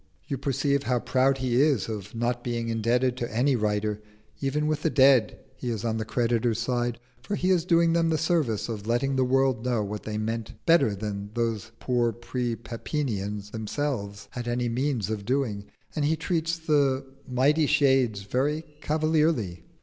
You 0.27 0.35
perceive 0.39 0.81
how 0.81 0.97
proud 0.97 1.37
he 1.37 1.61
is 1.61 1.87
of 1.87 2.15
not 2.15 2.43
being 2.43 2.69
indebted 2.69 3.15
to 3.17 3.31
any 3.31 3.55
writer: 3.55 4.01
even 4.39 4.65
with 4.65 4.81
the 4.81 4.89
dead 4.89 5.37
he 5.55 5.69
is 5.69 5.85
on 5.85 5.97
the 5.97 6.05
creditor's 6.05 6.57
side, 6.57 6.99
for 7.21 7.35
he 7.35 7.51
is 7.51 7.65
doing 7.65 7.93
them 7.93 8.09
the 8.09 8.17
service 8.17 8.67
of 8.67 8.87
letting 8.87 9.15
the 9.15 9.23
world 9.23 9.63
know 9.63 9.83
what 9.83 10.01
they 10.01 10.17
meant 10.17 10.53
better 10.65 10.95
than 10.95 11.29
those 11.35 11.71
poor 11.79 12.11
pre 12.13 12.55
Pepinians 12.55 13.51
themselves 13.51 14.27
had 14.31 14.47
any 14.47 14.67
means 14.69 15.11
of 15.11 15.23
doing, 15.23 15.65
and 15.95 16.03
he 16.03 16.15
treats 16.15 16.57
the 16.57 17.05
mighty 17.29 17.67
shades 17.67 18.23
very 18.23 18.63
cavalierly. 18.81 19.65